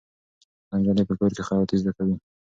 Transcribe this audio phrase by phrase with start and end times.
[0.69, 2.15] دا نجلۍ په کور کې خیاطي زده کوي.